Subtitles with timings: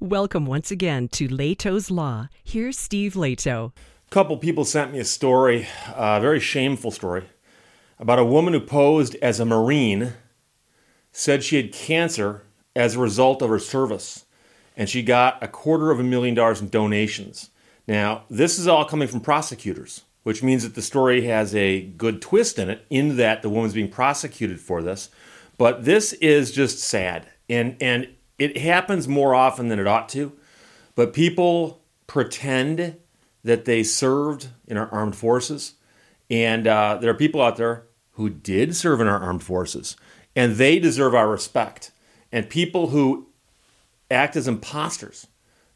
[0.00, 2.28] Welcome once again to Lehto's Law.
[2.44, 3.72] Here's Steve Lehto.
[4.06, 7.24] A couple people sent me a story, a very shameful story,
[7.98, 10.12] about a woman who posed as a Marine,
[11.10, 12.44] said she had cancer
[12.76, 14.24] as a result of her service,
[14.76, 17.50] and she got a quarter of a million dollars in donations.
[17.88, 22.22] Now, this is all coming from prosecutors, which means that the story has a good
[22.22, 25.10] twist in it, in that the woman's being prosecuted for this.
[25.56, 27.26] But this is just sad.
[27.50, 28.06] And, and
[28.38, 30.32] it happens more often than it ought to,
[30.94, 32.96] but people pretend
[33.44, 35.74] that they served in our armed forces.
[36.30, 39.96] And uh, there are people out there who did serve in our armed forces,
[40.34, 41.90] and they deserve our respect.
[42.30, 43.28] And people who
[44.10, 45.26] act as imposters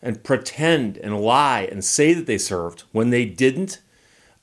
[0.00, 3.80] and pretend and lie and say that they served when they didn't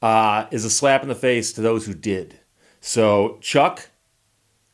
[0.02, 2.40] uh, is a slap in the face to those who did.
[2.80, 3.90] So, Chuck,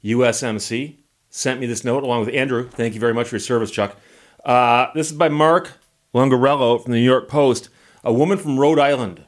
[0.03, 0.97] USMC,
[1.35, 2.69] sent me this note along with Andrew.
[2.69, 3.97] Thank you very much for your service, Chuck.
[4.45, 5.73] Uh, this is by Mark
[6.13, 7.67] Lungariello from the New York Post.
[8.05, 9.25] A woman from Rhode Island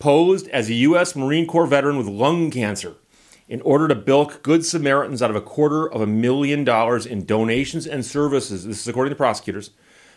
[0.00, 1.14] posed as a U.S.
[1.14, 2.96] Marine Corps veteran with lung cancer
[3.48, 7.24] in order to bilk Good Samaritans out of a quarter of a million dollars in
[7.24, 8.64] donations and services.
[8.64, 9.70] This is according to prosecutors.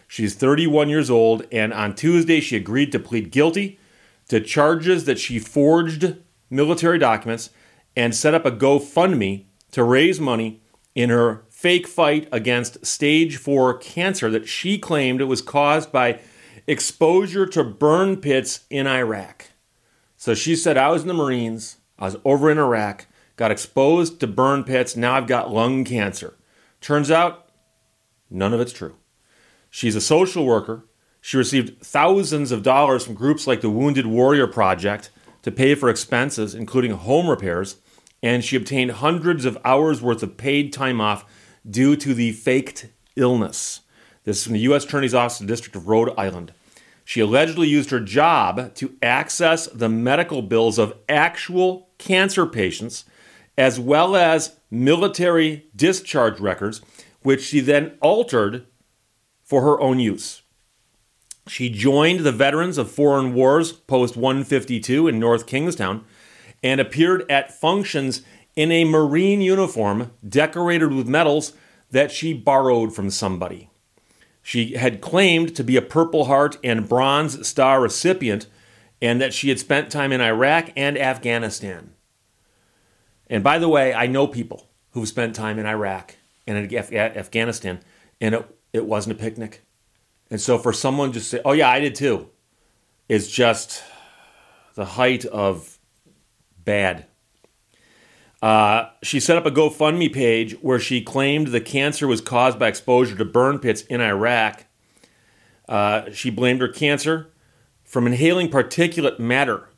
[0.08, 3.80] She's 31 years old, and on Tuesday she agreed to plead guilty
[4.30, 6.16] to charges that she forged
[6.50, 7.52] military documents
[7.95, 10.61] and set up a GoFundMe to raise money
[10.95, 16.20] in her fake fight against stage 4 cancer that she claimed it was caused by
[16.67, 19.47] exposure to burn pits in Iraq.
[20.17, 24.19] So she said, I was in the Marines, I was over in Iraq, got exposed
[24.19, 26.36] to burn pits, now I've got lung cancer.
[26.80, 27.50] Turns out,
[28.30, 28.95] none of it's true.
[29.69, 30.86] She's a social worker.
[31.22, 35.12] She received thousands of dollars from groups like the Wounded Warrior Project
[35.44, 37.78] to pay for expenses, including home repairs
[38.23, 41.25] and she obtained hundreds of hours worth of paid time off
[41.69, 43.81] due to the faked illness.
[44.23, 44.86] This is from the U.S.
[44.86, 46.53] Attorney's Office of the District of Rhode Island.
[47.03, 53.06] She allegedly used her job to access the medical bills of actual cancer patients,
[53.57, 56.81] as well as military discharge records,
[57.22, 58.66] which she then altered
[59.44, 60.44] for her own use.
[61.47, 66.06] She joined the Veterans of Foreign Wars Post 152 in North Kingstown
[66.63, 68.22] and appeared at functions
[68.55, 71.53] in a Marine uniform decorated with medals
[71.89, 73.69] that she borrowed from somebody.
[74.41, 78.47] She had claimed to be a Purple Heart and Bronze Star recipient
[79.01, 81.94] and that she had spent time in Iraq and Afghanistan.
[83.28, 87.79] And by the way, I know people who've spent time in Iraq and in Afghanistan,
[88.19, 89.63] and it, it wasn't a picnic.
[90.29, 92.29] And so for someone just say, oh, yeah, I did too,
[93.07, 93.83] is just
[94.75, 95.78] the height of
[96.63, 97.05] bad.
[98.41, 102.67] Uh, she set up a GoFundMe page where she claimed the cancer was caused by
[102.67, 104.66] exposure to burn pits in Iraq.
[105.69, 107.31] Uh, she blamed her cancer
[107.83, 109.69] from inhaling particulate matter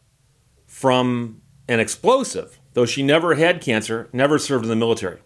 [0.66, 5.20] from an explosive, though she never had cancer, never served in the military.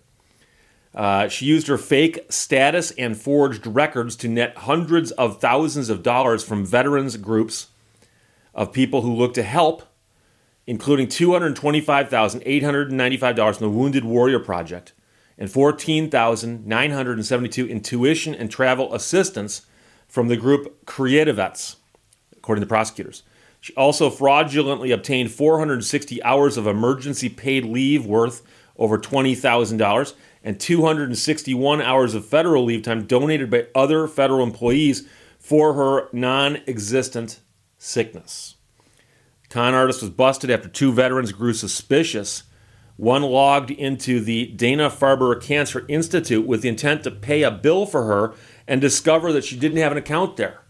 [0.96, 6.02] Uh, she used her fake status and forged records to net hundreds of thousands of
[6.02, 7.68] dollars from veterans groups
[8.56, 9.84] of people who look to help
[10.68, 14.94] including $225,895 from the Wounded Warrior Project
[15.38, 19.66] and $14,972 in tuition and travel assistance
[20.08, 21.78] from the group Creativets,
[22.36, 23.24] according to prosecutors.
[23.62, 28.42] She also fraudulently obtained 460 hours of emergency paid leave worth
[28.78, 30.14] over $20,000
[30.44, 35.08] and 261 hours of federal leave time donated by other federal employees
[35.40, 37.40] for her non existent
[37.78, 38.57] sickness.
[39.50, 42.44] Con artist was busted after two veterans grew suspicious.
[42.98, 47.86] One logged into the Dana Farber Cancer Institute with the intent to pay a bill
[47.86, 48.34] for her
[48.68, 50.62] and discover that she didn't have an account there.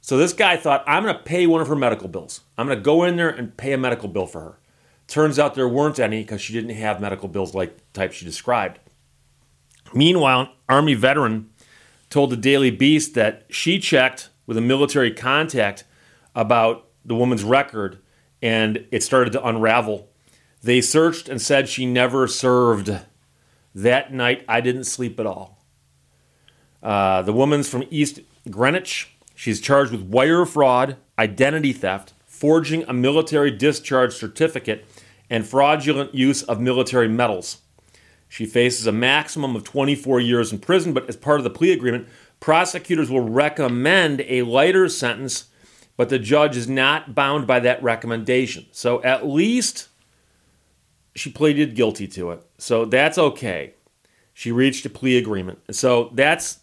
[0.00, 2.40] So this guy thought, I'm going to pay one of her medical bills.
[2.58, 4.58] I'm going to go in there and pay a medical bill for her.
[5.06, 8.24] Turns out there weren't any because she didn't have medical bills like the type she
[8.24, 8.80] described.
[9.94, 11.50] Meanwhile, an Army veteran
[12.10, 15.84] told the Daily Beast that she checked with a military contact
[16.34, 17.98] about the woman's record
[18.42, 20.08] and it started to unravel.
[20.62, 22.90] They searched and said she never served.
[23.74, 25.58] That night, I didn't sleep at all.
[26.82, 28.20] Uh, the woman's from East
[28.50, 29.16] Greenwich.
[29.34, 34.84] She's charged with wire fraud, identity theft, forging a military discharge certificate,
[35.30, 37.62] and fraudulent use of military medals.
[38.28, 41.72] She faces a maximum of 24 years in prison, but as part of the plea
[41.72, 42.08] agreement,
[42.40, 45.46] prosecutors will recommend a lighter sentence
[45.96, 48.66] but the judge is not bound by that recommendation.
[48.72, 49.88] So at least
[51.14, 52.42] she pleaded guilty to it.
[52.58, 53.74] So that's okay.
[54.32, 55.60] She reached a plea agreement.
[55.70, 56.60] So that's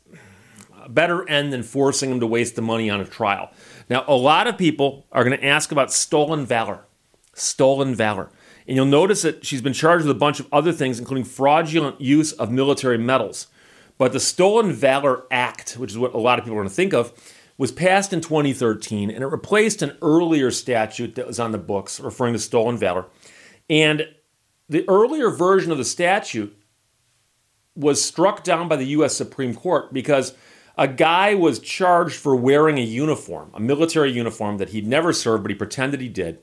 [0.83, 3.51] a better end than forcing him to waste the money on a trial.
[3.89, 6.85] Now, a lot of people are going to ask about stolen valor.
[7.33, 8.31] Stolen valor.
[8.67, 11.99] And you'll notice that she's been charged with a bunch of other things, including fraudulent
[12.01, 13.47] use of military medals.
[13.97, 16.75] But the Stolen Valor Act, which is what a lot of people are going to
[16.75, 17.11] think of,
[17.59, 21.99] was passed in 2013 and it replaced an earlier statute that was on the books
[21.99, 23.05] referring to stolen valor.
[23.69, 24.07] And
[24.69, 26.57] the earlier version of the statute
[27.75, 30.33] was struck down by the US Supreme Court because
[30.77, 35.43] a guy was charged for wearing a uniform, a military uniform that he'd never served,
[35.43, 36.39] but he pretended he did.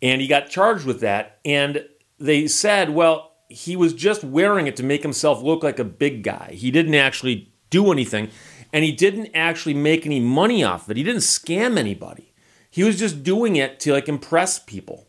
[0.00, 1.38] And he got charged with that.
[1.44, 1.86] And
[2.18, 6.22] they said, well, he was just wearing it to make himself look like a big
[6.22, 6.52] guy.
[6.54, 8.30] He didn't actually do anything
[8.72, 10.96] and he didn't actually make any money off of it.
[10.96, 12.32] He didn't scam anybody.
[12.70, 15.08] He was just doing it to like impress people.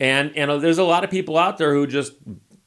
[0.00, 2.14] And and there's a lot of people out there who just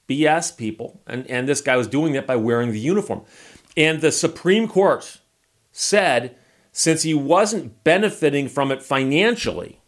[0.08, 1.02] BS people.
[1.08, 3.24] And and this guy was doing that by wearing the uniform.
[3.76, 5.20] And the Supreme Court
[5.72, 6.36] said
[6.72, 9.80] since he wasn't benefiting from it financially,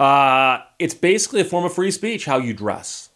[0.00, 3.10] uh, it's basically a form of free speech how you dress.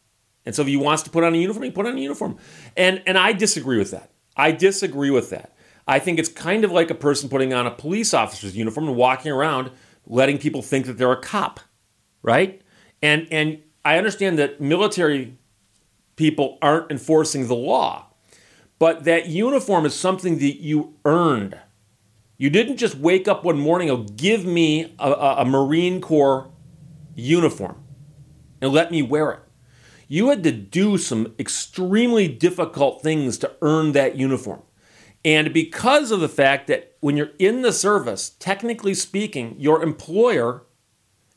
[0.45, 2.37] And so if he wants to put on a uniform, he put on a uniform.
[2.77, 4.11] And and I disagree with that.
[4.37, 5.52] I disagree with that.
[5.87, 8.97] I think it's kind of like a person putting on a police officer's uniform and
[8.97, 9.71] walking around
[10.07, 11.61] letting people think that they're a cop,
[12.23, 12.61] right?
[13.03, 15.37] And and I understand that military
[16.17, 18.07] people aren't enforcing the law,
[18.79, 21.59] but that uniform is something that you earned.
[22.37, 26.51] You didn't just wake up one morning and give me a, a, a Marine Corps
[27.15, 27.83] uniform
[28.61, 29.41] and let me wear it.
[30.09, 34.63] You had to do some extremely difficult things to earn that uniform.
[35.25, 40.65] And because of the fact that when you're in the service, technically speaking, your employer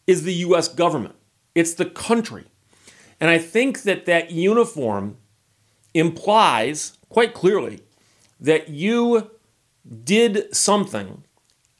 [0.08, 1.16] is the US government,
[1.54, 2.46] it's the country.
[3.20, 5.18] And I think that that uniform
[5.94, 7.82] implies quite clearly
[8.40, 9.32] that you
[10.04, 11.24] did something.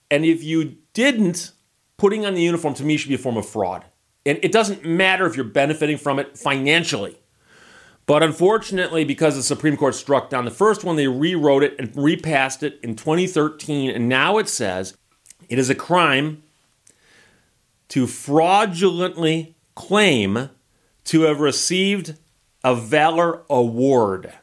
[0.10, 1.52] And if you didn't,
[1.98, 3.84] putting on the uniform to me should be a form of fraud.
[4.26, 7.18] And it doesn't matter if you're benefiting from it financially.
[8.06, 11.92] But unfortunately, because the Supreme Court struck down the first one, they rewrote it and
[11.96, 13.90] repassed it in 2013.
[13.90, 14.96] And now it says
[15.50, 16.44] it is a crime
[17.90, 20.50] to fraudulently claim
[21.06, 22.16] to have received
[22.64, 24.34] a Valor Award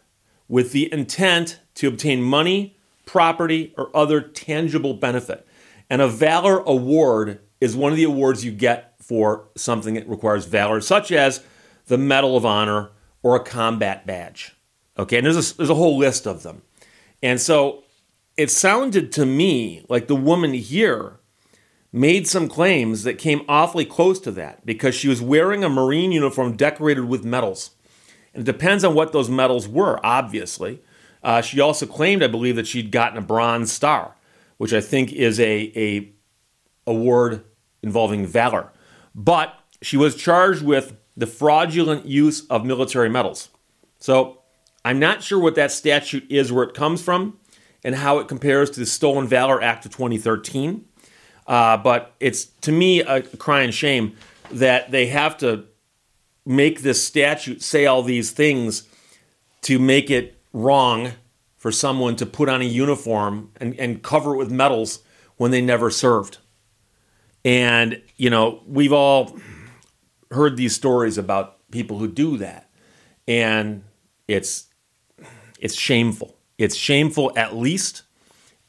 [0.49, 2.77] with the intent to obtain money,
[3.07, 5.47] property, or other tangible benefit.
[5.89, 10.47] And a Valor Award is one of the awards you get for something that requires
[10.47, 11.45] valor, such as
[11.87, 12.91] the Medal of Honor
[13.23, 14.57] or a combat badge.
[14.99, 16.63] Okay, and there's a, there's a whole list of them.
[17.23, 17.85] And so
[18.37, 21.21] it sounded to me like the woman here
[21.93, 26.13] made some claims that came awfully close to that because she was wearing a Marine
[26.13, 27.73] uniform decorated with medals.
[28.35, 30.83] And it depends on what those medals were, obviously.
[31.23, 34.17] Uh, she also claimed, I believe, that she'd gotten a Bronze Star,
[34.57, 36.13] which I think is a, a
[36.87, 37.45] award
[37.83, 38.73] involving valor.
[39.15, 43.49] But she was charged with the fraudulent use of military medals.
[43.99, 44.43] So
[44.85, 47.39] I'm not sure what that statute is, where it comes from,
[47.85, 50.85] and how it compares to the Stolen Valor Act of 2013.
[51.47, 54.17] Uh, but it's to me a crying shame
[54.51, 55.67] that they have to
[56.45, 58.89] make this statute say all these things
[59.63, 61.13] to make it wrong
[61.57, 65.01] for someone to put on a uniform and, and cover it with medals
[65.37, 66.39] when they never served.
[67.45, 69.37] And, you know, we've all
[70.33, 72.71] heard these stories about people who do that,
[73.27, 73.85] and
[74.29, 74.67] it's
[75.61, 76.37] it's shameful.
[76.59, 78.03] It's shameful at least,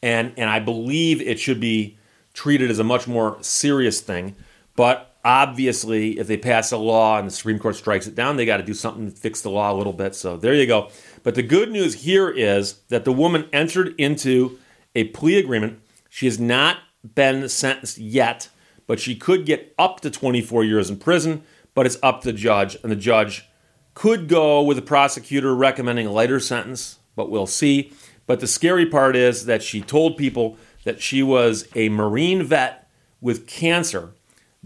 [0.02, 1.98] and and I believe it should be
[2.34, 4.36] treated as a much more serious thing.
[4.76, 8.46] But obviously, if they pass a law and the Supreme Court strikes it down, they
[8.46, 10.16] got to do something to fix the law a little bit.
[10.16, 10.90] So there you go.
[11.24, 14.60] But the good news here is that the woman entered into
[14.96, 15.80] a plea agreement.
[16.10, 16.78] She has not
[17.16, 18.50] been sentenced yet,
[18.88, 22.38] but she could get up to 24 years in prison but it's up to the
[22.38, 23.50] judge, and the judge
[23.94, 27.94] could go with the prosecutor recommending a lighter sentence, but we'll see.
[28.26, 32.90] But the scary part is that she told people that she was a Marine vet
[33.22, 34.14] with cancer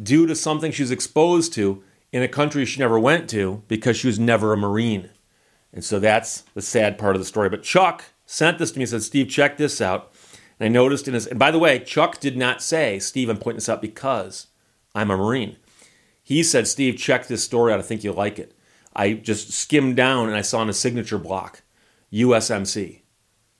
[0.02, 3.98] due to something she was exposed to in a country she never went to because
[3.98, 5.10] she was never a Marine.
[5.74, 7.50] And so that's the sad part of the story.
[7.50, 10.14] But Chuck sent this to me and said, Steve, check this out.
[10.60, 13.38] And I noticed in his, and by the way, Chuck did not say, Steve, I'm
[13.38, 14.48] pointing this out because
[14.96, 15.58] I'm a Marine.
[16.24, 17.80] He said, Steve, check this story out.
[17.80, 18.54] I think you'll like it.
[18.96, 21.62] I just skimmed down and I saw in a signature block
[22.12, 23.02] USMC.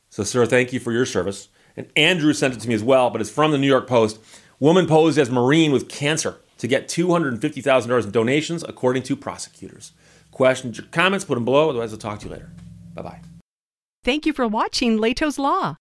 [0.10, 1.50] So, sir, thank you for your service.
[1.76, 4.20] And Andrew sent it to me as well, but it's from the New York Post.
[4.60, 9.92] Woman posed as Marine with cancer to get $250,000 in donations, according to prosecutors.
[10.32, 11.70] Questions or comments, put them below.
[11.70, 12.50] Otherwise, I'll talk to you later.
[12.96, 13.22] Bye bye.
[14.04, 15.76] Thank you for watching Lehto's Law.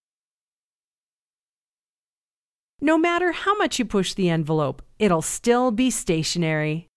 [2.80, 6.88] No matter how much you push the envelope, it'll still be stationary.